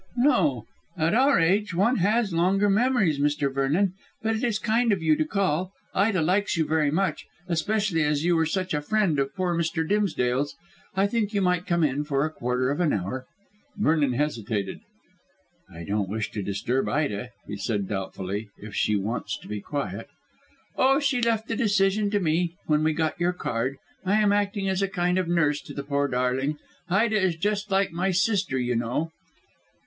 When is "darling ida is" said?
26.07-27.35